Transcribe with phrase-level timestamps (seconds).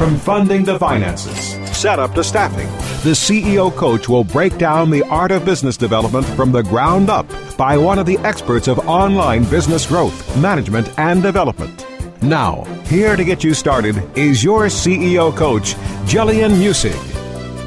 [0.00, 2.68] From funding to finances, setup to staffing,
[3.04, 7.26] the CEO coach will break down the art of business development from the ground up
[7.58, 11.84] by one of the experts of online business growth, management, and development.
[12.22, 15.74] Now, here to get you started is your CEO coach,
[16.06, 16.96] Jillian Muessig.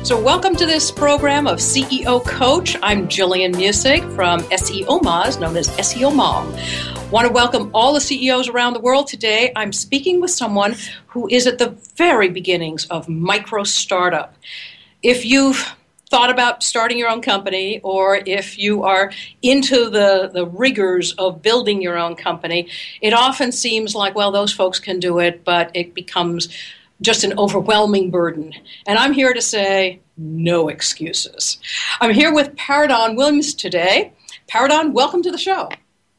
[0.04, 2.76] So, welcome to this program of CEO Coach.
[2.82, 6.52] I'm Jillian Muessig from SEO Moz, known as SEO Mom.
[7.14, 9.52] Want to welcome all the CEOs around the world today.
[9.56, 10.74] I'm speaking with someone
[11.06, 14.36] who is at the very beginnings of micro startup.
[15.04, 15.76] If you've
[16.10, 19.12] thought about starting your own company or if you are
[19.44, 22.68] into the, the rigors of building your own company,
[23.00, 26.50] it often seems like, well, those folks can do it, but it becomes
[27.00, 28.56] just an overwhelming burden.
[28.88, 31.60] And I'm here to say no excuses.
[32.02, 34.14] I'm here with Paridon Williams today.
[34.50, 35.70] Paridon, welcome to the show.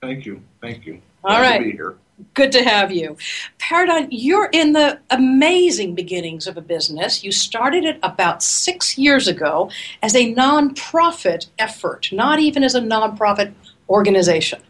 [0.01, 0.41] Thank you.
[0.65, 1.01] Thank you.
[1.23, 1.59] All Glad right.
[1.59, 1.95] To be here.
[2.33, 3.17] Good to have you.
[3.59, 7.23] Paridon, you're in the amazing beginnings of a business.
[7.23, 9.71] You started it about six years ago
[10.03, 13.53] as a nonprofit effort, not even as a nonprofit
[13.91, 14.61] organization,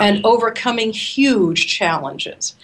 [0.00, 2.56] and overcoming huge challenges.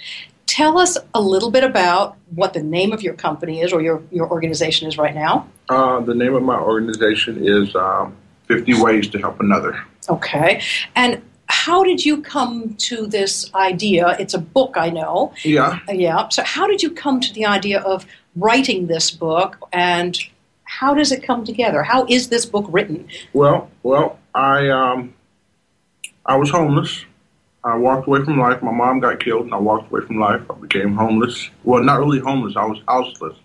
[0.46, 4.02] Tell us a little bit about what the name of your company is or your,
[4.10, 5.46] your organization is right now.
[5.68, 8.16] uh, the name of my organization is um,
[8.48, 9.78] 50 Ways to Help Another.
[10.08, 10.60] Okay.
[10.96, 11.22] And
[11.52, 14.16] how did you come to this idea?
[14.18, 15.34] It's a book, I know.
[15.44, 15.80] Yeah.
[15.88, 16.28] Yeah.
[16.30, 20.18] So, how did you come to the idea of writing this book, and
[20.64, 21.82] how does it come together?
[21.82, 23.06] How is this book written?
[23.34, 25.14] Well, well, I um,
[26.24, 27.04] I was homeless.
[27.62, 28.62] I walked away from life.
[28.62, 30.40] My mom got killed, and I walked away from life.
[30.50, 31.50] I became homeless.
[31.64, 32.56] Well, not really homeless.
[32.56, 33.36] I was houseless.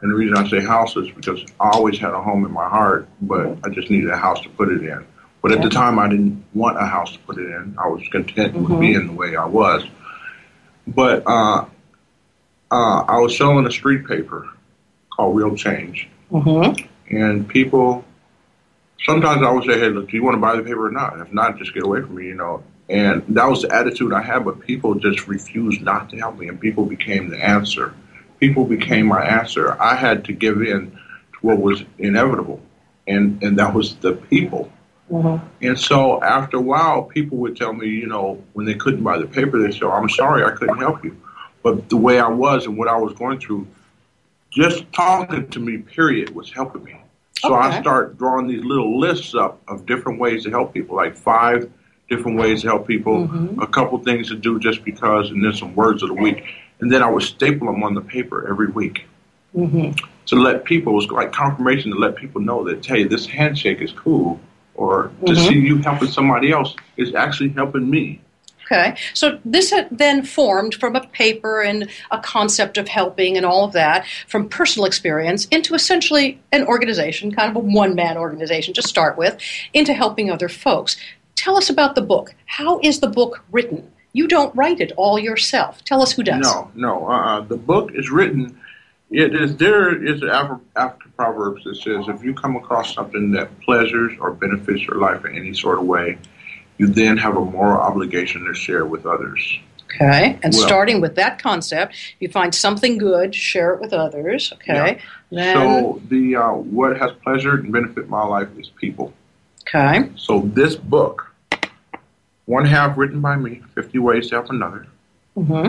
[0.00, 3.06] And the reason I say houseless because I always had a home in my heart,
[3.20, 5.04] but I just needed a house to put it in.
[5.48, 7.74] But at the time, I didn't want a house to put it in.
[7.78, 9.82] I was content with being the way I was.
[10.86, 11.64] But uh,
[12.70, 14.46] uh, I was selling a street paper
[15.10, 17.16] called Real Change, Mm-hmm.
[17.16, 18.04] and people
[19.06, 21.18] sometimes I would say, "Hey, look, do you want to buy the paper or not?
[21.18, 22.62] If not, just get away from me," you know.
[22.90, 26.48] And that was the attitude I had, but people just refused not to help me,
[26.48, 27.94] and people became the answer.
[28.38, 29.80] People became my answer.
[29.80, 32.60] I had to give in to what was inevitable,
[33.06, 34.70] and and that was the people.
[35.10, 35.64] Mm-hmm.
[35.66, 39.18] And so after a while, people would tell me, you know, when they couldn't buy
[39.18, 41.16] the paper, they said, "I'm sorry, I couldn't help you."
[41.62, 43.66] But the way I was and what I was going through,
[44.50, 46.94] just talking to me, period, was helping me.
[47.40, 47.80] So I Okay.
[47.80, 51.70] start drawing these little lists up of different ways to help people, like five
[52.08, 53.30] different ways to help people,
[53.60, 56.42] a couple things to do just because, and then some words of the week.
[56.80, 59.04] And then I would staple them on the paper every week
[59.56, 59.92] Mm-hmm.
[60.26, 63.80] to let people, it was like confirmation to let people know that, hey, this handshake
[63.80, 64.38] is cool,
[64.78, 65.48] or to Mhm.
[65.48, 68.20] see you helping somebody else is actually helping me.
[68.70, 68.94] Okay.
[69.14, 73.64] So this had then formed from a paper and a concept of helping and all
[73.64, 78.74] of that from personal experience into essentially an organization, kind of a one man organization
[78.74, 79.36] to start with,
[79.72, 80.96] into helping other folks.
[81.34, 82.34] Tell us about the book.
[82.46, 83.90] How is the book written?
[84.12, 85.82] You don't write it all yourself.
[85.84, 86.42] Tell us who does.
[86.42, 87.06] No, no.
[87.08, 88.58] Uh, the book is written.
[89.10, 93.32] It is there is an after, after proverbs that says if you come across something
[93.32, 96.18] that pleasures or benefits your life in any sort of way,
[96.76, 99.58] you then have a moral obligation to share with others.
[99.86, 100.38] Okay.
[100.42, 104.52] And Well- starting with that concept, you find something good, share it with others.
[104.54, 104.98] Okay.
[105.32, 109.14] Then, So the uh, what has pleasure and benefit my life is people.
[109.66, 110.10] okay.
[110.16, 111.32] So this book,
[112.44, 114.86] one half written by me, Fifty Ways to Help Another.
[115.34, 115.68] hmm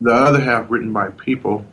[0.00, 1.64] the other half written by people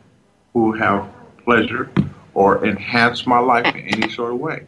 [0.52, 1.08] who have
[1.44, 1.90] pleasure
[2.34, 4.66] or enhance my life in any sort of way.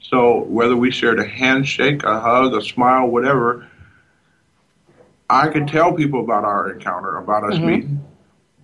[0.00, 3.66] So whether we shared a handshake, a hug, a smile, whatever,
[5.28, 7.64] I can tell people about our encounter, about us Mhm.
[7.64, 8.04] meeting.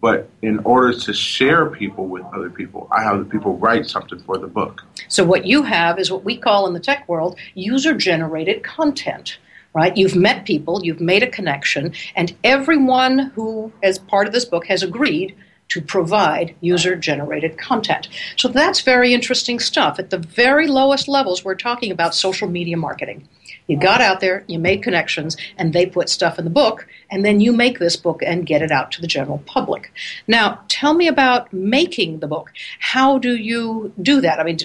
[0.01, 4.19] But in order to share people with other people, I have the people write something
[4.21, 4.85] for the book.
[5.09, 9.39] So what you have is what we call in the tech world user-generated content.
[9.77, 9.95] Right?
[9.95, 14.67] You've met people, you've made a connection, and everyone who is part of this book
[14.69, 15.37] has agreed
[15.69, 18.09] to provide user generated content.
[18.37, 19.99] So that's very interesting stuff.
[19.99, 23.29] At the very lowest levels, we're talking about social media marketing.
[23.67, 27.23] You got out there, you made connections, and they put stuff in the book, and
[27.23, 29.93] then you make this book and get it out to the general public.
[30.27, 32.51] Now, tell me about making the book.
[32.79, 34.41] How do you do that?
[34.41, 34.59] I mean,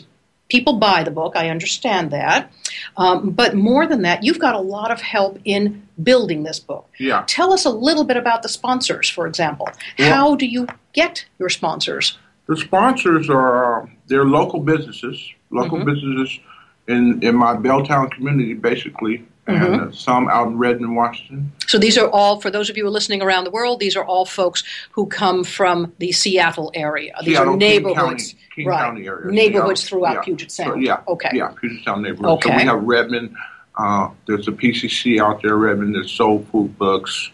[0.51, 2.51] people buy the book, I understand that.
[2.97, 6.85] Um, but more than that, you've got a lot of help in building this book.
[6.99, 7.23] Yeah.
[7.27, 9.69] Tell us a little bit about the sponsors, for example.
[9.97, 12.17] Well- How do you get your sponsors?
[12.47, 15.17] The sponsors are they're local businesses,
[15.51, 15.89] local Mm-hmm.
[15.93, 16.39] businesses
[16.87, 19.23] in in my Belltown community, basically,
[19.59, 19.91] Mm-hmm.
[19.93, 21.51] some out in Redmond, Washington.
[21.67, 23.95] So these are all, for those of you who are listening around the world, these
[23.95, 27.13] are all folks who come from the Seattle area.
[27.23, 28.79] These Seattle, are King neighborhoods, County, King right?
[28.85, 29.31] County area.
[29.31, 29.99] Neighborhoods Seattle.
[29.99, 30.21] throughout Yeah.
[30.21, 30.83] Puget So, Sound.
[30.83, 30.99] yeah.
[31.07, 31.29] Okay.
[31.33, 32.43] Yeah, Puget Sound neighborhood.
[32.43, 33.35] So we have Redmond.
[33.77, 35.95] Uh, there's a PCC out there, Redmond.
[35.95, 37.31] There's Soul Food Books.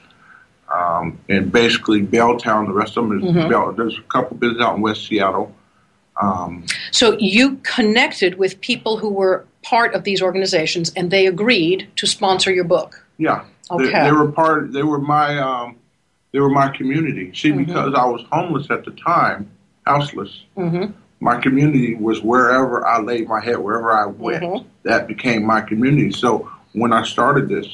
[0.74, 3.50] Um, and basically Belltown, the rest of them is Mm-hmm.
[3.50, 3.72] Bell.
[3.72, 5.54] There's a couple businesses out in West Seattle.
[6.22, 11.88] Um, So you connected with people who were part of these organizations, and they agreed
[11.98, 13.06] to sponsor your book.
[13.18, 13.44] Yeah.
[13.70, 14.04] They, Okay.
[14.06, 14.72] they were part.
[14.72, 15.38] They were my.
[15.38, 15.76] Um,
[16.32, 17.32] they were my community.
[17.34, 17.64] See, Mm-hmm.
[17.66, 19.50] because I was homeless at the time,
[19.86, 20.44] houseless.
[20.58, 20.94] Mhm.
[21.20, 24.44] My community was wherever I laid my head, wherever I went.
[24.44, 24.66] Mhm.
[24.84, 26.12] That became my community.
[26.12, 27.68] So when I started this,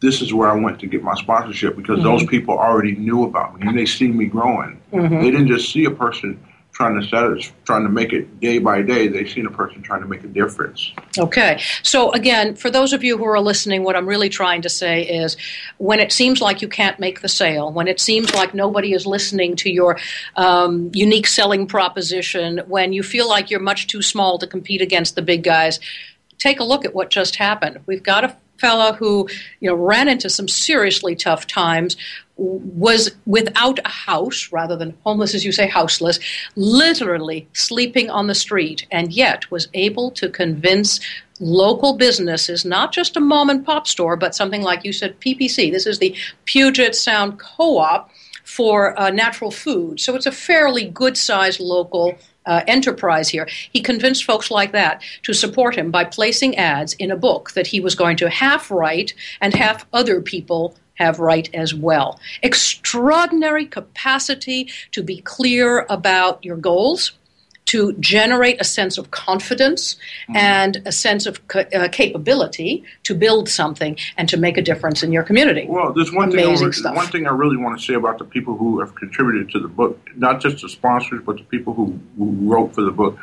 [0.00, 2.08] this is where I went to get my sponsorship because Mm-hmm.
[2.08, 4.80] those people already knew about me and they see me growing.
[4.92, 6.38] They didn't just see a person
[6.74, 9.06] trying to set it, trying to make it day by day.
[9.06, 10.92] They've seen a person trying to make a difference.
[11.16, 11.60] Okay.
[11.84, 15.02] So, again, for those of you who are listening, what I'm really trying to say
[15.02, 15.36] is
[15.78, 19.06] when it seems like you can't make the sale, when it seems like nobody is
[19.06, 19.98] listening to your
[20.34, 25.14] um, unique selling proposition, when you feel like you're much too small to compete against
[25.14, 25.78] the big guys,
[26.38, 27.80] take a look at what just happened.
[27.86, 29.28] We've got a fellow who
[29.60, 31.96] you know ran into some seriously tough times
[32.36, 36.18] was without a house rather than homeless as you say houseless
[36.56, 40.98] literally sleeping on the street and yet was able to convince
[41.40, 45.70] local businesses not just a mom and pop store but something like you said PCC
[45.70, 48.10] this is the Puget Sound Co-op
[48.44, 49.98] for uh, natural food.
[49.98, 52.16] So it's a fairly good sized local
[52.46, 53.48] uh, enterprise here.
[53.72, 57.66] He convinced folks like that to support him by placing ads in a book that
[57.66, 62.20] he was going to half write and half other people have write as well.
[62.42, 67.12] Extraordinary capacity to be clear about your goals,
[67.74, 69.96] to generate a sense of confidence
[70.32, 75.02] and a sense of ca- uh, capability to build something and to make a difference
[75.02, 75.66] in your community.
[75.68, 76.86] Well, there's one Amazing thing.
[76.86, 76.94] I.
[76.94, 79.66] One thing I really want to say about the people who have contributed to the
[79.66, 83.18] book, not just the sponsors, but the people who, who wrote for the book.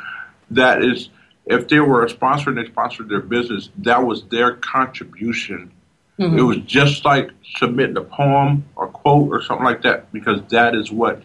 [0.50, 1.08] That is,
[1.46, 5.72] if they were a sponsor and they sponsored their business, that was their contribution.
[6.20, 6.38] Mm-hmm.
[6.38, 10.76] It was just like submitting a poem or quote or something like that, because that
[10.76, 11.24] is what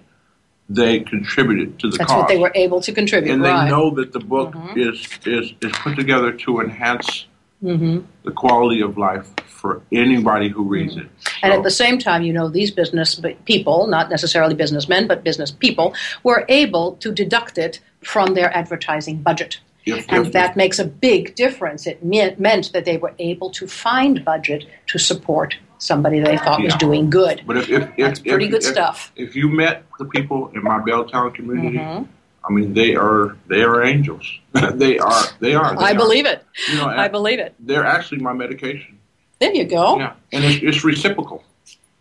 [0.68, 2.18] they contributed to the That's cause.
[2.22, 3.32] what they were able to contribute.
[3.32, 4.76] and they know that the book Mhm.
[4.76, 7.26] is, is is put together to enhance
[7.60, 11.04] hmm the quality of life for anybody who reads it.
[11.04, 11.44] Mm-hmm.
[11.44, 15.24] And So- at the same time, you know, these business people, not necessarily businessmen, but
[15.24, 19.58] business people, were able to deduct it from their advertising budget.
[19.86, 21.86] if- And if- that makes a big difference.
[21.86, 26.62] It me- meant that they were able to find budget to support somebody they thought
[26.62, 27.42] was doing good.
[27.46, 29.12] But if, if, if pretty if, good stuff.
[29.16, 32.08] If you met the people in my Belltown community, Mhm.
[32.48, 34.24] I mean, they are they are angels.
[34.52, 35.74] they are they are.
[35.76, 35.94] They I are.
[35.94, 36.44] believe it.
[36.68, 37.54] You know, I believe it.
[37.58, 38.98] they're actually my medication.
[39.40, 39.98] There you go.
[39.98, 41.42] Yeah, and it's, it's reciprocal.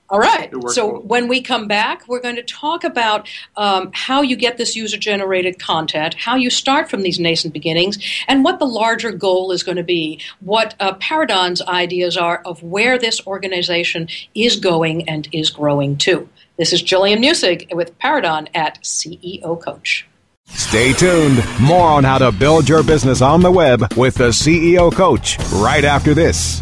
[0.09, 0.53] All right.
[0.67, 1.01] So well.
[1.01, 4.97] when we come back, we're going to talk about um, how you get this user
[4.97, 7.97] generated content, how you start from these nascent beginnings,
[8.27, 12.61] and what the larger goal is going to be, what uh, Paridon's ideas are of
[12.61, 16.29] where this organization is going and is growing to.
[16.57, 20.07] This is Jillian Muessig with Paridon at CEO Coach.
[20.49, 21.43] Stay tuned.
[21.59, 25.83] More on how to build your business on the web with the CEO Coach right
[25.83, 26.61] after this.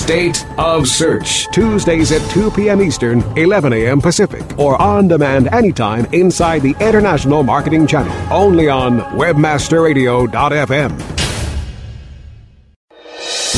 [0.00, 1.46] State of Search.
[1.52, 2.80] Tuesdays at 2 p.m.
[2.80, 4.00] Eastern, 11 a.m.
[4.00, 8.16] Pacific, or on demand anytime inside the International Marketing Channel.
[8.32, 11.20] Only on WebmasterRadio.fm.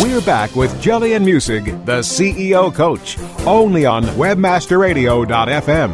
[0.03, 5.91] We're back with Jillian Muessig, the CEO coach, only on WebmasterRadio.fm.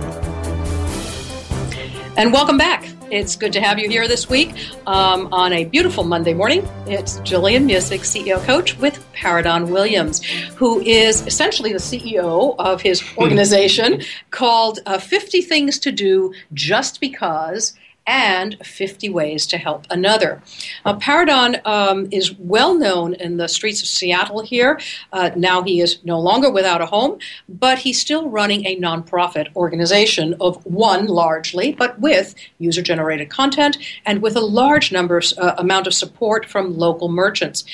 [2.16, 2.87] And welcome back.
[3.10, 4.54] It's good to have you here this week
[4.86, 6.68] um, on a beautiful Monday morning.
[6.86, 10.22] It's Jillian Muessig, CEO coach with Paridon Williams,
[10.56, 17.00] who is essentially the CEO of his organization called uh, 50 Things to Do Just
[17.00, 17.72] Because
[18.08, 20.42] and 50 Ways to Help Another.
[20.84, 24.80] Uh, Paridon um, is well known in the streets of Seattle here.
[25.12, 29.54] Uh, now he is no longer without a home, but he's still running a nonprofit
[29.54, 35.54] organization of one largely, but with user generated content and with a large number uh,
[35.58, 37.64] amount of support from local merchants.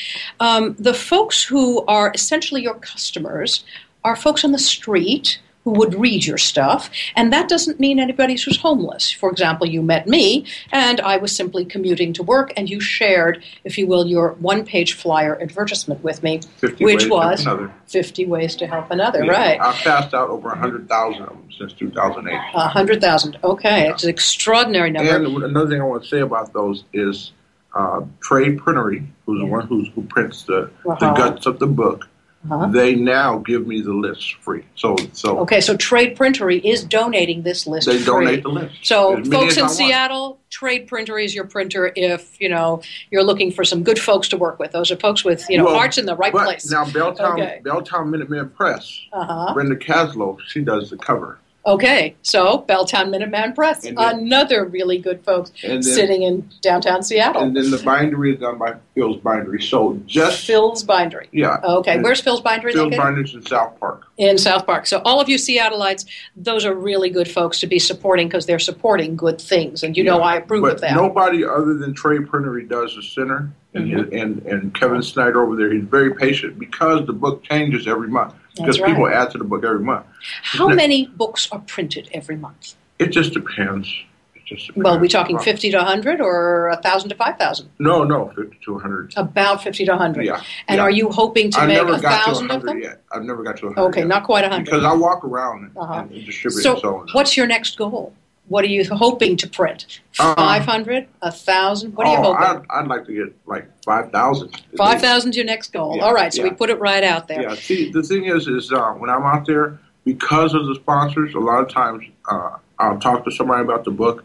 [0.41, 3.65] Um, the folks who are essentially your customers
[4.03, 6.91] are folks on the street who would read your stuff.
[7.17, 9.11] And that doesn't mean anybody who's homeless.
[9.11, 13.43] For example, you met me and I was simply commuting to work and you shared,
[13.65, 16.41] if you will, your one page flyer advertisement with me,
[16.81, 17.47] which was
[17.87, 19.61] 50 Ways to Help Another, Yeah, right?
[19.61, 22.35] I've passed out over 100,000 of them since 2008.
[22.35, 23.39] A 100,000.
[23.43, 25.17] Okay, it's an extraordinary number.
[25.17, 27.33] And another thing I want to say about those is
[27.75, 31.15] uh, Trade Printery, who's the one who's, who prints the, the Uh-huh.
[31.15, 32.07] guts of the book.
[32.51, 32.67] Uh-huh.
[32.67, 34.65] They now give me the list free.
[34.75, 38.05] So, so Okay, so Trade Printery is donating this list they free.
[38.05, 38.75] donate the list.
[38.83, 39.73] So, As folks in want.
[39.75, 41.91] Seattle, Trade Printery is your printer.
[41.97, 45.25] If you know you're looking for some good folks to work with, those are folks
[45.25, 46.71] with you know Well, hearts in the right place.
[46.71, 47.61] Now, Belltown, Okay.
[47.65, 49.55] Belltown Minuteman Press, Uh-huh.
[49.55, 51.39] Brenda Caslow, she does the cover.
[51.67, 57.03] Okay, so Belltown Minuteman Press, And then- another really good folks then- sitting in downtown
[57.03, 57.43] Seattle.
[57.43, 59.63] And then the bindery is done by Phil's Bindery.
[59.63, 61.29] So just, Phil's Bindery.
[61.33, 61.57] yeah.
[61.65, 63.01] Okay, where's Phil's Bindery Phil's located?
[63.03, 64.03] Bindery's in South Park.
[64.19, 64.87] in South Park.
[64.87, 66.05] So all of you Seattleites,
[66.37, 70.05] those are really good folks to be supporting because they're supporting good things, and you
[70.05, 70.95] know I approve of that.
[70.95, 74.23] nobody other than Trade Printery does the center, and, Mhm.
[74.23, 75.73] and and Kevin Snyder over there.
[75.73, 78.35] He's very patient because the book changes every month.
[78.57, 78.89] Because right.
[78.91, 80.07] people add to the book every month.
[80.43, 82.75] How Isn't it- many books are printed every month?
[83.01, 83.89] It just depends.
[84.37, 84.85] It just depends.
[84.85, 87.69] Well, are we talking 50 to 100 or 1,000 to 5,000?
[87.81, 89.13] No, no, fifty to hundred.
[89.17, 90.25] About 50 to 100.
[90.25, 90.41] Yeah.
[90.69, 90.83] And yeah.
[90.85, 92.79] are you hoping to I make never a got to thousand of them?
[92.81, 93.01] yet.
[93.11, 94.09] I've never got to 100 Okay, yet.
[94.09, 94.67] not quite 100.
[94.67, 95.95] Because I walk around and, Uh-huh.
[96.09, 97.09] and distribute so, and so on.
[97.13, 98.13] what's your next goal?
[98.49, 100.01] What are you hoping to print?
[100.19, 101.09] Uh, 500?
[101.23, 101.95] A 1,000?
[101.95, 102.67] What are you oh, hoping?
[102.71, 104.63] I'd, I'd like to get like 5,000.
[104.77, 105.97] 5,000 is your next goal.
[105.97, 107.41] Yeah, All right, so we put it right out there.
[107.43, 111.35] Yeah, see, the thing is, is uh, when I'm out there, because of the sponsors,
[111.35, 114.25] a lot of times uh, I'll talk to somebody about the book,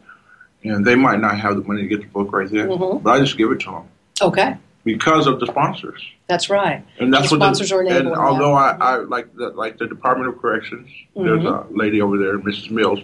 [0.65, 3.01] and they might not have the money to get the book right there, Mhm.
[3.01, 3.83] but I just give it to them
[4.21, 6.05] Okay, because of the sponsors.
[6.27, 6.83] that's right.
[6.99, 9.77] And that's The what sponsors the, are enabling And although I, I like the like
[9.77, 11.77] the Department of Corrections, there's a Mm-hmm.
[11.79, 12.69] lady over there, Mrs.
[12.69, 12.99] Mills.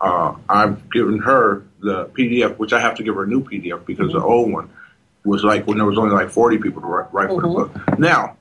[0.00, 3.84] Uh, I've given her the PDF, which I have to give her a new PDF
[3.86, 4.18] because Mm-hmm.
[4.18, 4.70] the old one
[5.24, 7.74] was like when there was only like 40 people to write, write for the Mm-hmm.
[7.90, 7.98] book.
[7.98, 8.36] Now,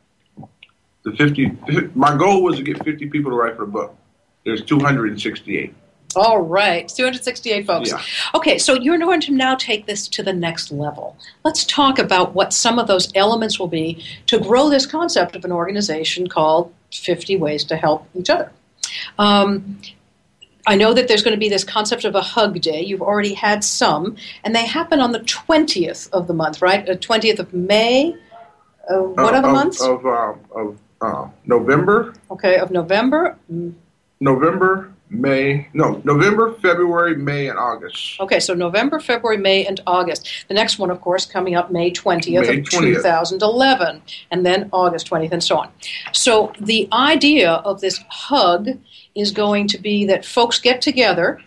[1.03, 1.51] the 50,
[1.95, 3.95] my goal was to get 50 people to write for the book.
[4.45, 5.73] There's 268.
[6.15, 7.89] All right, 268 folks.
[7.91, 8.01] Yeah.
[8.33, 11.15] Okay, so you're going to now take this to the next level.
[11.43, 15.45] Let's talk about what some of those elements will be to grow this concept of
[15.45, 18.51] an organization called 50 Ways to Help Each Other.
[19.19, 19.79] Um,
[20.69, 22.81] I know that there's going to be this concept of a hug day.
[22.85, 26.85] You've already had some, and they happen on the 20th of the month, right?
[26.85, 28.15] The 20th of May.
[28.87, 29.81] Uh, what Uh, other of, months?
[29.81, 33.35] Of, uh, of uh, November, okay, of November.
[33.51, 33.73] Mm,
[34.19, 38.19] November, May, no, November, February, May, and August.
[38.19, 40.29] Okay, so November, February, May, and August.
[40.49, 42.97] The next one, of course, coming up May 20th May of 20th.
[42.97, 45.69] 2011, and then August 20th, and so on.
[46.11, 48.77] So the idea of this hug
[49.15, 51.39] is going to be that folks get together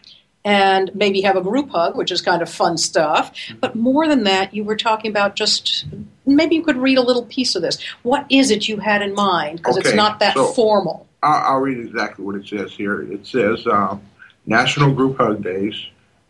[0.44, 3.32] and maybe have a group hug, which is kind of fun stuff.
[3.60, 5.86] But more than that, you were talking about just
[6.26, 7.80] maybe you could read a little piece of this.
[8.02, 9.58] What is it you had in mind?
[9.58, 11.06] Because it's not that so- formal.
[11.22, 13.02] I'll, I'll read exactly what it says here.
[13.02, 13.96] It says uh,
[14.44, 15.74] National Group Hug Days,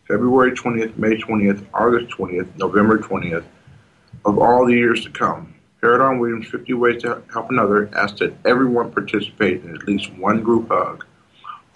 [0.07, 3.43] February 20th, May 20th, August 20th, November 20th,
[4.25, 5.55] of all the years to come.
[5.81, 10.41] Paridon Williams' 50 Ways to Help Another asks that everyone participate in at least one
[10.41, 11.05] group hug.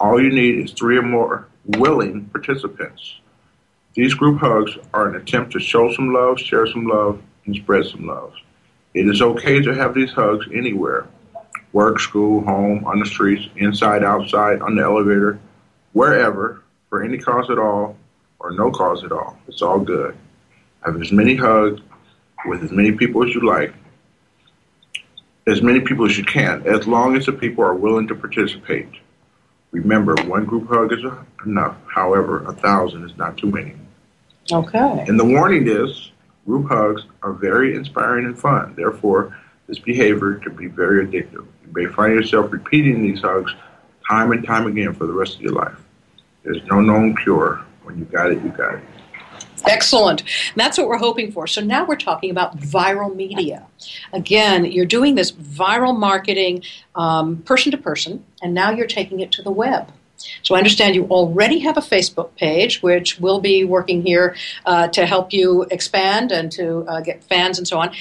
[0.00, 3.16] All you need is three or more willing participants.
[3.94, 7.86] These group hugs are an attempt to show some love, share some love, and spread
[7.86, 8.32] some love.
[8.94, 11.08] It is okay to have these hugs anywhere
[11.72, 15.38] work, school, home, on the streets, inside, outside, on the elevator,
[15.92, 17.96] wherever, for any cause at all,
[18.38, 19.36] or no cause at all.
[19.48, 20.16] It's all good.
[20.84, 21.80] Have as many hugs
[22.46, 23.74] with as many people as you like,
[25.46, 28.88] as many people as you can, as long as the people are willing to participate.
[29.70, 31.04] Remember, one group hug is
[31.44, 31.76] enough.
[31.86, 33.74] However, a thousand is not too many.
[34.50, 35.04] Okay.
[35.06, 36.10] And the warning is
[36.46, 38.74] group hugs are very inspiring and fun.
[38.74, 41.32] Therefore, this behavior can be very addictive.
[41.44, 43.54] You may find yourself repeating these hugs
[44.08, 45.78] time and time again for the rest of your life.
[46.42, 47.62] There's no known cure.
[47.82, 48.80] When you got it, you got it.
[49.68, 50.20] Excellent.
[50.20, 51.46] And that's what we're hoping for.
[51.46, 53.66] So now we're talking about viral media.
[54.12, 56.62] Again, you're doing this viral marketing
[56.94, 59.92] um, person to person, and now you're taking it to the web.
[60.42, 64.88] So I understand you already have a Facebook page, which we'll be working here uh,
[64.88, 67.92] to help you expand and to uh, get fans and so on.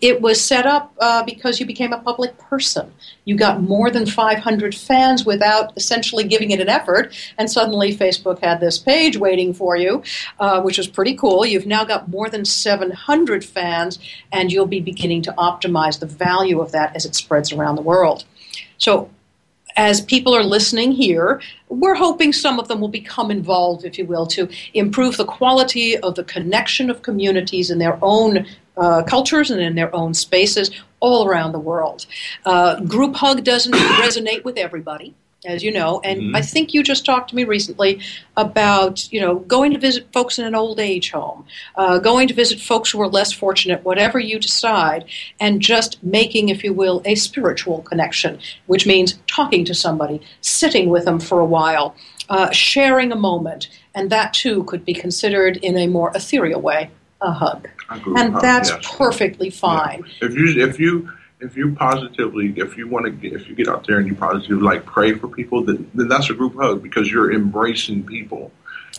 [0.00, 2.92] It was set up uh, because you became a public person.
[3.24, 8.38] You got more than 500 fans without essentially giving it an effort, and suddenly Facebook
[8.38, 10.02] had this page waiting for you,
[10.38, 11.44] uh, which was pretty cool.
[11.44, 13.98] You've now got more than 700 fans,
[14.30, 17.82] and you'll be beginning to optimize the value of that as it spreads around the
[17.82, 18.24] world.
[18.78, 19.10] So,
[19.76, 24.06] as people are listening here, we're hoping some of them will become involved, if you
[24.06, 28.46] will, to improve the quality of the connection of communities in their own
[28.76, 30.70] uh, cultures and in their own spaces
[31.00, 32.06] all around the world.
[32.44, 35.14] Uh, group hug doesn't resonate with everybody.
[35.44, 38.00] As you know, and I think you just talked to me recently
[38.36, 42.34] about you know going to visit folks in an old age home, uh, going to
[42.34, 45.04] visit folks who are less fortunate, whatever you decide,
[45.40, 50.88] and just making, if you will, a spiritual connection, which means talking to somebody, sitting
[50.88, 51.96] with them for a while,
[52.28, 56.88] uh, sharing a moment, and that too could be considered in a more ethereal way
[57.22, 58.96] a hug, A and hug, that's yes.
[58.96, 60.04] perfectly fine.
[60.20, 61.10] If you if you
[61.42, 64.14] if you positively if you want to get if you get out there and you
[64.14, 68.52] positively like pray for people, then, then that's a group hug because you're embracing people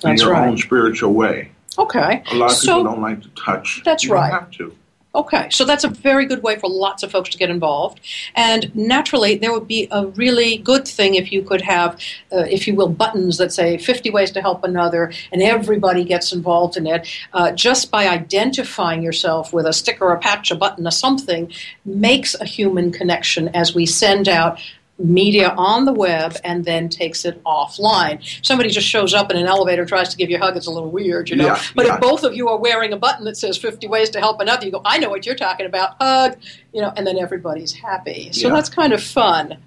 [0.04, 0.50] in your right.
[0.50, 1.52] own spiritual way.
[1.78, 3.82] Okay, A lot of so people don't like to touch.
[3.84, 4.32] That's you right.
[4.32, 4.76] have to.
[5.16, 8.00] Okay, so that's a very good way for lots of folks to get involved.
[8.34, 12.00] And naturally, there would be a really good thing if you could have,
[12.32, 16.34] uh, if you will, buttons that say 50 ways to help another, and everybody gets
[16.34, 17.08] involved in it.
[17.32, 21.52] Uh, just by identifying yourself with a sticker, a patch, a button, a something,
[21.86, 24.60] makes a human connection as we send out
[25.00, 28.24] media on the web and then takes it offline.
[28.46, 30.72] Somebody just shows up in an elevator, tries to give you a hug, it's a
[30.72, 31.48] little weird, you know.
[31.48, 31.96] Yeah, but yeah.
[31.96, 34.66] if both of you are wearing a button that says 50 ways to help another,
[34.66, 36.38] you go, I know what you're talking about, hug,
[36.74, 38.32] you know, and then everybody's happy.
[38.32, 38.54] So Yeah.
[38.56, 39.58] that's kind of fun.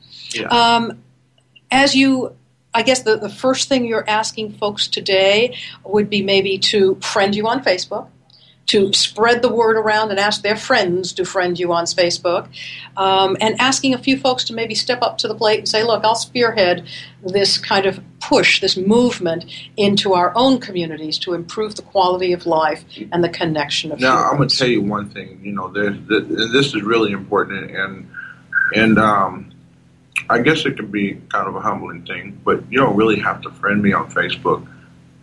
[0.48, 1.02] Um,
[1.70, 2.36] as you,
[2.72, 7.34] I guess the, the first thing you're asking folks today would be maybe to friend
[7.34, 8.08] you on Facebook,
[8.66, 12.48] to spread the word around and ask their friends to friend you on Facebook,
[12.96, 15.84] um, and asking a few folks to maybe step up to the plate and say,
[15.84, 16.86] look, I'll spearhead
[17.24, 19.44] this kind of push, this movement
[19.76, 24.30] into our own communities to improve the quality of life and the connection of Now,
[24.30, 25.40] I'm going to tell you one thing.
[25.42, 28.10] You know, there's, th- this is really important, and
[28.74, 29.52] and um,
[30.28, 33.42] I guess it can be kind of a humbling thing, but you don't really have
[33.42, 34.66] to friend me on Facebook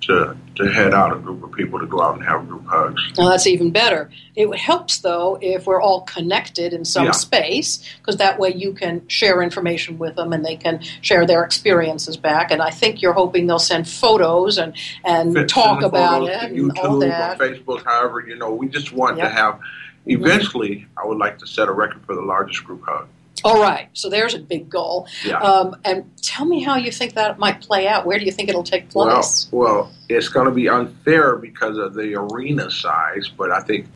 [0.08, 3.02] to to head out a group of people to go out and have group hugs.
[3.18, 4.10] Now that's even better.
[4.36, 7.12] It helps though if we're all connected in some Yeah.
[7.12, 11.44] space, because that way you can share information with them and they can share their
[11.44, 12.52] experiences back.
[12.52, 17.00] And I think you're hoping they'll send photos and and talk about it and all
[17.00, 17.32] YouTube, that.
[17.32, 19.28] on Facebook, however, you know, we just want Yep.
[19.28, 19.36] Mm-hmm.
[19.36, 19.60] to have.
[20.06, 23.08] Eventually, I would like to set a record for the largest group hug.
[23.44, 25.08] All right, so there's a big goal.
[25.26, 25.38] Yeah.
[25.40, 28.06] Um, and tell me how you think that might play out.
[28.06, 29.50] Where do you think it'll take place?
[29.52, 33.88] well, it's going to be unfair because of the arena size, but I think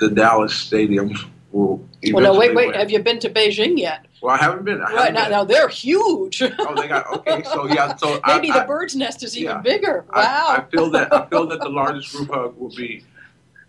[0.00, 1.12] the Dallas Stadium
[1.52, 1.86] will.
[2.12, 2.68] well, no, wait, wait.
[2.68, 2.74] win.
[2.76, 4.06] Have you been to Beijing yet?
[4.22, 4.80] Well, I haven't been.
[4.80, 5.30] I Right haven't now, been.
[5.32, 6.42] now they're huge.
[6.42, 7.42] Oh, they got okay.
[7.44, 9.60] So yeah, so Maybe I, the bird's nest is even yeah.
[9.60, 10.04] bigger.
[10.10, 10.46] I, Wow.
[10.58, 13.04] I feel that I feel that the largest group hug will be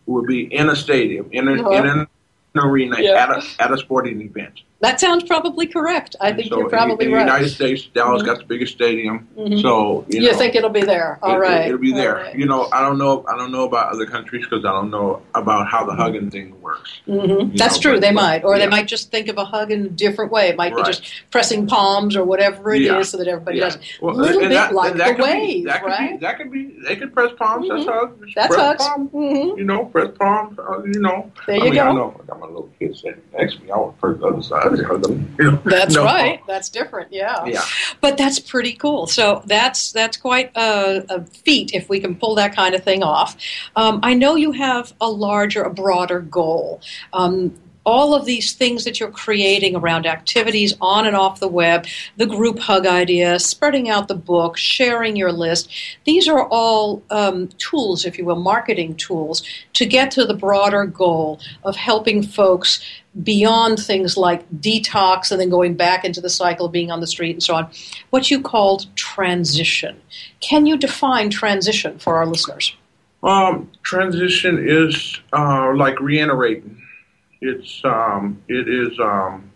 [0.06, 1.70] will be in a stadium, in, a, Uh-huh.
[1.72, 2.08] in an
[2.56, 3.12] arena, Yeah.
[3.12, 4.62] at a at a sporting event.
[4.82, 6.16] That sounds probably correct.
[6.22, 7.26] I think so you're probably in, in right.
[7.26, 8.26] the United States, Dallas Mhm.
[8.26, 9.62] got the biggest stadium, Mhm.
[9.62, 11.20] so you, you know, think it'll be there?
[11.22, 11.66] All it, right.
[11.68, 12.14] It'll be All there.
[12.16, 12.36] right.
[12.36, 13.26] You know, I don't know.
[13.28, 16.56] I don't know about other countries because I don't know about how the hugging thing
[16.62, 17.02] works.
[17.06, 17.92] hmm That's know, true.
[17.94, 20.32] but- they but- might, or they might just think of a hug in a different
[20.32, 20.48] way.
[20.50, 20.86] It might Right.
[20.86, 23.02] be just pressing palms or whatever it is, Yeah.
[23.02, 23.66] so that everybody Yeah.
[23.66, 23.82] does it.
[24.02, 26.12] Well, little bit that- like that the be- wave, that right?
[26.12, 26.74] Be, that could be.
[26.88, 27.68] They could press palms.
[27.68, 27.94] That's Mhm.
[27.94, 28.34] hugs.
[28.36, 29.10] That's press hugs.
[29.12, 30.58] Hmm You know, press palms.
[30.60, 31.32] Uh, you know.
[31.48, 31.82] There you go.
[31.82, 34.26] I know I got my little kids sitting next to me, I would press the
[34.28, 34.69] other side.
[34.78, 35.36] Them.
[35.40, 35.62] You know?
[35.66, 36.04] That's No.
[36.04, 36.42] right.
[36.48, 37.12] That's different.
[37.12, 37.46] Yeah.
[37.46, 37.64] Yeah.
[38.02, 39.08] But that's pretty cool.
[39.08, 43.04] So that's that's quite a, a feat if we can pull that kind of thing
[43.04, 43.38] off.
[43.76, 46.82] Um, I know you have a larger, a broader goal.
[47.14, 47.54] Um,
[47.86, 51.86] all of these things that you're creating around activities on and off the web,
[52.18, 55.72] the group hug idea, spreading out the book, sharing your list,
[56.06, 60.86] these are all um, tools, if you will, marketing tools to get to the broader
[60.86, 62.84] goal of helping folks
[63.24, 67.08] beyond things like detox and then going back into the cycle of being on the
[67.08, 67.70] street and so on,
[68.12, 70.00] what you called transition.
[70.42, 72.76] Can you define transition for our listeners?
[73.24, 76.82] Um, transition is uh, like reiterating.
[77.42, 79.52] It's um, it is um,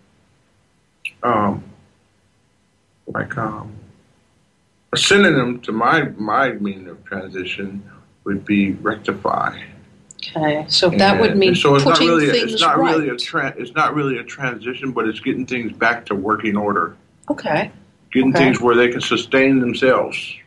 [1.21, 1.63] um,
[3.07, 3.75] like um,
[4.93, 7.83] a synonym to my my meaning of transition
[8.23, 9.61] would be rectify.
[10.35, 12.95] Okay, so that would mean so it's not really things it's not right.
[12.95, 16.55] really a tra- it's not really a transition, but it's getting things back to working
[16.55, 16.95] order,
[17.29, 17.69] okay,
[18.13, 18.45] getting Okay.
[18.45, 20.37] things where they can sustain themselves.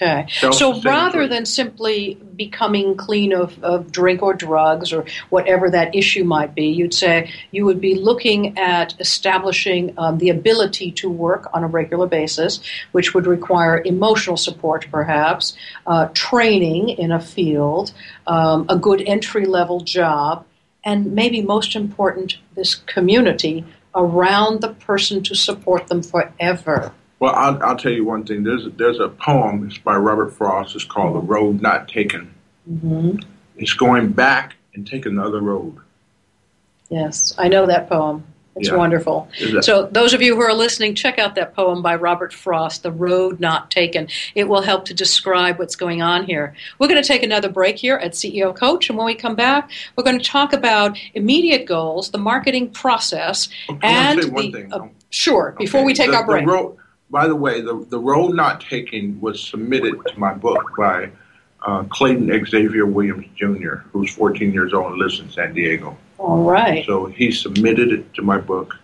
[0.00, 0.26] Okay.
[0.52, 6.24] So rather than simply becoming clean of, of drink or drugs or whatever that issue
[6.24, 11.48] might be, you'd say you would be looking at establishing um, the ability to work
[11.52, 12.60] on a regular basis,
[12.92, 15.56] which would require emotional support, perhaps,
[15.86, 17.92] uh, training in a field,
[18.26, 20.44] um, a good entry level job,
[20.84, 26.92] and maybe most important, this community around the person to support them forever.
[27.20, 28.44] Well, I'll, I'll tell you one thing.
[28.44, 29.66] There's a, there's a poem.
[29.66, 30.74] It's by Robert Frost.
[30.76, 32.32] It's called "The Road Not Taken."
[32.66, 33.16] hmm
[33.56, 35.76] It's going back and taking another road.
[36.90, 38.24] Yes, I know that poem.
[38.56, 38.76] It's Yeah.
[38.76, 39.28] wonderful.
[39.52, 42.82] That- So, those of you who are listening, check out that poem by Robert Frost,
[42.82, 44.08] The Road Not Taken.
[44.34, 46.54] It will help to describe what's going on here.
[46.78, 49.70] We're going to take another break here at CEO Coach, and when we come back,
[49.94, 54.50] we're going to talk about immediate goals, the marketing process, I want and say one
[54.50, 54.52] the.
[54.58, 54.72] thing.
[54.72, 56.44] uh, sure, before we take the- our break.
[56.46, 56.77] The road,
[57.10, 61.10] by the way, the, the road not taken was submitted to my book by
[61.66, 65.96] uh, Clayton Xavier Williams Jr., who's 14 years old and lives in San Diego.
[66.18, 66.84] All right.
[66.86, 68.76] So he submitted it to my book.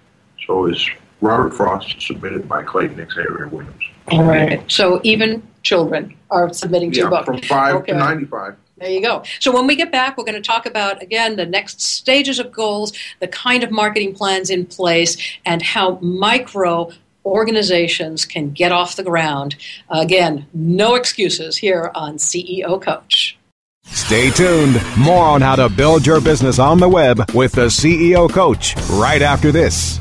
[0.46, 0.88] So it's
[1.20, 3.82] Robert Frost submitted by Clayton Xavier Williams.
[4.08, 4.62] All right.
[4.70, 7.24] So, even children are submitting to your book.
[7.24, 7.92] from five Okay.
[7.92, 8.56] to 95.
[8.76, 9.22] There you go.
[9.40, 12.52] So when we get back, we're going to talk about, again, the next stages of
[12.52, 16.90] goals, the kind of marketing plans in place, and how micro
[17.24, 19.56] organizations can get off the ground.
[19.88, 23.38] Again, no excuses here on CEO Coach.
[23.86, 24.80] Stay tuned.
[24.98, 29.22] More on how to build your business on the web with the CEO Coach right
[29.22, 30.00] after this.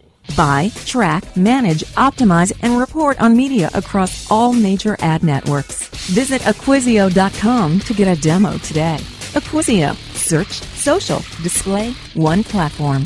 [0.35, 5.87] Buy, track, manage, optimize, and report on media across all major ad networks.
[6.09, 8.97] Visit Acquisio.com to get a demo today.
[9.33, 9.95] Acquisio.
[10.15, 13.05] Search, social, display, one platform.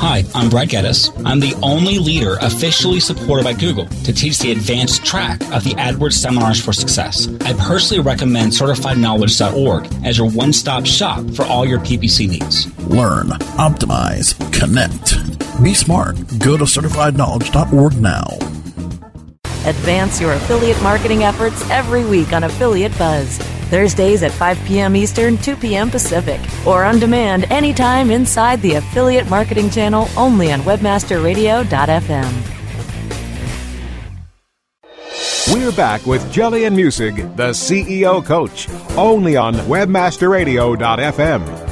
[0.00, 1.10] Hi, I'm Brad Geddes.
[1.26, 5.72] I'm the only leader officially supported by Google to teach the advanced track of the
[5.72, 7.28] AdWords Seminars for Success.
[7.42, 12.66] I personally recommend CertifiedKnowledge.org as your one stop shop for all your PPC needs.
[12.88, 13.26] Learn,
[13.58, 15.62] optimize, connect.
[15.62, 16.16] Be smart.
[16.38, 18.24] Go to CertifiedKnowledge.org now.
[19.68, 23.38] Advance your affiliate marketing efforts every week on Affiliate Buzz.
[23.70, 24.94] Thursdays at 5 p.m.
[24.96, 25.90] Eastern, 2 p.m.
[25.90, 32.56] Pacific, or on demand anytime inside the Affiliate Marketing Channel only on WebmasterRadio.fm.
[35.54, 41.69] We're back with Jillian Muessig, the CEO coach, only on WebmasterRadio.fm.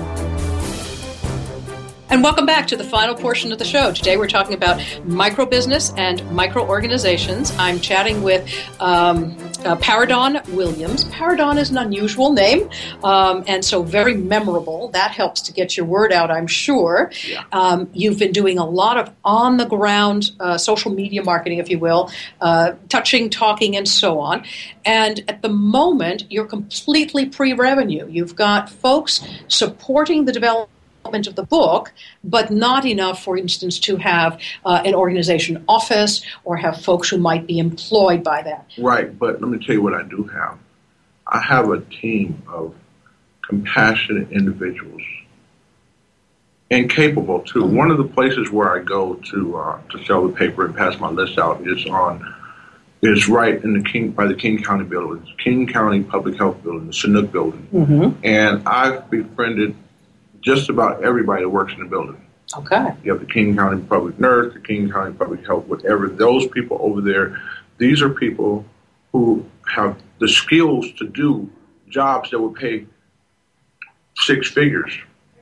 [2.11, 3.93] And welcome back to the final portion of the show.
[3.93, 7.53] Today we're talking about micro business and micro organizations.
[7.59, 8.49] I'm chatting with
[8.81, 11.05] um, uh, Paridon Williams.
[11.05, 12.71] Paridon is an unusual name
[13.05, 14.89] um, and so very memorable.
[14.89, 17.13] That helps to get your word out, I'm sure.
[17.27, 17.45] Yeah.
[17.53, 21.69] Um, you've been doing a lot of on the ground uh, social media marketing, if
[21.69, 24.47] you will, uh, touching, talking, and so on.
[24.83, 28.09] And at the moment, you're completely pre revenue.
[28.09, 30.71] You've got folks supporting the development
[31.15, 31.93] of the book,
[32.23, 37.19] but not enough, for instance, to have uh, an organization office or have folks who
[37.19, 38.67] might be employed by that.
[38.79, 40.59] Right, but let me tell you what I do have.
[41.27, 42.75] I have a team of
[43.43, 45.03] compassionate individuals
[46.71, 47.65] and capable too.
[47.65, 50.99] One of the places where I go to uh, to sell the paper and pass
[51.01, 52.35] my list out is on
[53.01, 56.89] is right in the King by the King County building, King County Public Health Building,
[56.89, 58.21] the Chinook Building, Mm-hmm.
[58.25, 59.77] and I've befriended
[60.41, 62.21] just about everybody that works in the building.
[62.57, 62.95] Okay.
[63.05, 66.09] You have the King County Public Nurse, the King County Public Health, whatever.
[66.09, 67.41] Those people over there,
[67.77, 68.65] these are people
[69.13, 71.51] who have the skills to do
[71.89, 72.87] jobs that would pay
[74.17, 74.93] six figures,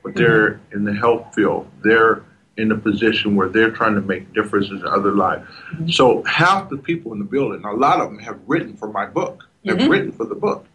[0.03, 1.67] but they're in the health field.
[1.83, 2.23] They're
[2.57, 5.47] in a position where they're trying to make differences in other lives.
[5.87, 9.05] So half the people in the building, a lot of them have written for my
[9.05, 9.47] book.
[9.65, 9.89] Have Mhm.
[9.89, 10.65] written for the book.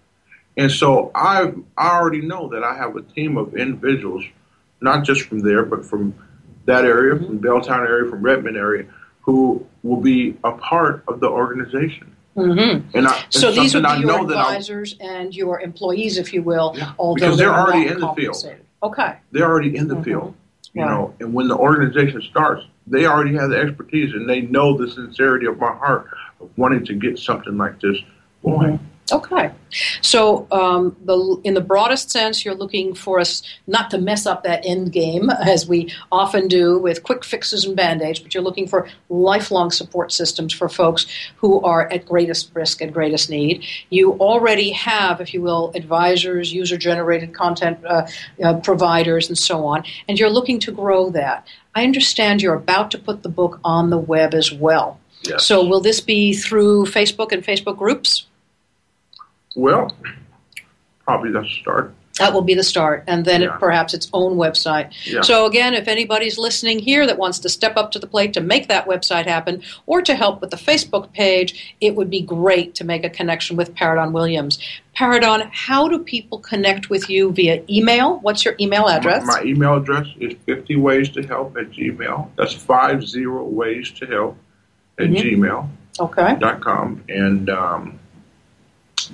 [0.57, 4.25] And so I I already know that I have a team of individuals,
[4.81, 6.15] not just from there, but from
[6.67, 7.47] that area, from mm-hmm.
[7.47, 8.87] Belltown area, from Redmond area,
[9.23, 12.15] who will be a part of the organization.
[12.37, 12.97] Mm-hmm.
[12.97, 16.77] And I, So these would be I your advisors and your employees, if you will,
[16.99, 18.37] although because they're already in the field.
[18.83, 19.17] Okay.
[19.31, 20.05] they're already in the mm-hmm.
[20.05, 20.35] field.
[20.75, 24.77] You know, and when the organization starts, they already have the expertise and they know
[24.77, 26.09] the sincerity of my heart
[26.41, 27.99] of wanting to get something like this
[28.43, 28.79] going.
[28.79, 28.85] Mm-hmm.
[29.13, 29.51] Okay.
[30.03, 34.45] So, um, the, in the broadest sense, you're looking for us not to mess up
[34.45, 38.43] that end game, as we often do with quick fixes and band aids, but you're
[38.43, 43.65] looking for lifelong support systems for folks who are at greatest risk and greatest need.
[43.91, 48.07] You already have, if you will, advisors, user generated content uh,
[48.43, 51.47] uh, providers, and so on, and you're looking to grow that.
[51.75, 55.01] I understand you're about to put the book on the web as well.
[55.23, 55.47] Yes.
[55.47, 58.27] So, will this be through Facebook and Facebook groups?
[59.55, 59.95] Well,
[61.05, 61.95] probably that's a start.
[62.19, 63.55] That will be the start, and then Yeah.
[63.55, 64.91] it, perhaps its own website.
[65.07, 65.23] Yeah.
[65.23, 68.43] So, again, if anybody's listening here that wants to step up to the plate to
[68.43, 72.75] make that website happen or to help with the Facebook page, it would be great
[72.77, 74.59] to make a connection with Paridon Williams.
[74.95, 78.19] Paridon, how do people connect with you via email?
[78.21, 79.25] What's your email address?
[79.25, 82.29] My, my email address is 50 ways to help at Gmail.
[82.37, 84.37] That's 50 ways to help
[84.99, 85.17] at Mhm.
[85.39, 86.37] gmail Okay.
[86.39, 87.03] dot com.
[87.09, 87.99] And um,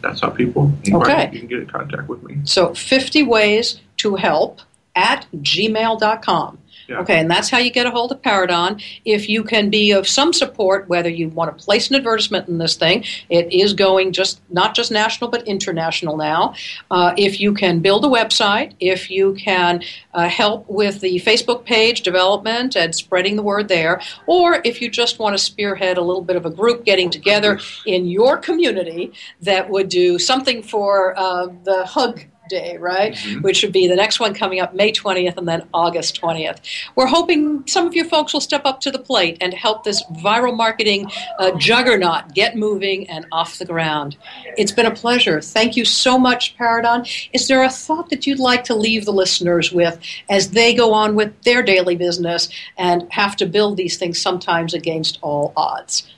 [0.03, 1.31] that's how people Okay.
[1.33, 2.37] you can get in contact with me.
[2.45, 4.61] So 50 ways to help
[4.95, 6.59] at gmail.com.
[6.89, 7.01] Yeah.
[7.01, 8.83] Okay, and that's how you get a hold of Paridon.
[9.05, 12.57] If you can be of some support, whether you want to place an advertisement in
[12.57, 16.55] this thing, it is going just not just national but international now.
[16.91, 19.83] Uh, if you can build a website, if you can
[20.15, 24.89] uh, help with the Facebook page development and spreading the word there, or if you
[24.89, 29.13] just want to spearhead a little bit of a group getting together in your community
[29.43, 33.17] that would do something for uh, the hug day, right?
[33.41, 36.59] Which would be the next one coming up May 20th and then August 20th.
[36.97, 40.03] We're hoping some of you folks will step up to the plate and help this
[40.07, 44.17] viral marketing uh, juggernaut get moving and off the ground.
[44.57, 45.41] It's been a pleasure.
[45.41, 47.09] Thank you so much, Paridon.
[47.33, 50.93] Is there a thought that you'd like to leave the listeners with as they go
[50.93, 56.11] on with their daily business and have to build these things sometimes against all odds?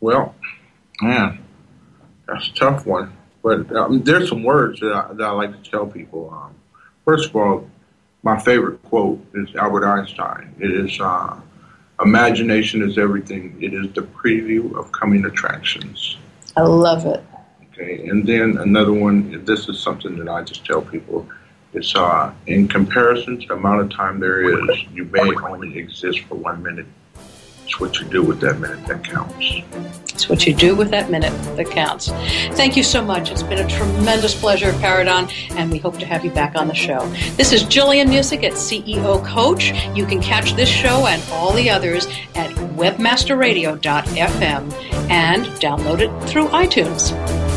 [0.00, 0.34] Well,
[1.02, 1.44] man,
[2.26, 3.16] that's a tough one.
[3.42, 6.30] But um, there's some words that I, that I like to tell people.
[6.30, 6.54] Um,
[7.04, 7.70] first of all,
[8.22, 10.54] my favorite quote is Albert Einstein.
[10.58, 11.40] It is uh,
[12.02, 16.16] Imagination is everything, it is the preview of coming attractions.
[16.56, 17.22] I love it.
[17.72, 21.28] Okay, and then another one, this is something that I just tell people.
[21.74, 26.20] It's uh, in comparison to the amount of time there is, you may only exist
[26.20, 26.86] for one minute.
[27.70, 29.32] It's what you do with that minute that counts.
[30.12, 32.08] It's what you do with that minute that counts.
[32.56, 33.30] Thank you so much.
[33.30, 36.74] It's been a tremendous pleasure, Paridon, and we hope to have you back on the
[36.74, 37.06] show.
[37.36, 39.72] This is Jillian Muessig at CEO Coach.
[39.96, 44.72] You can catch this show and all the others at webmasterradio.fm
[45.08, 47.49] and download it through iTunes.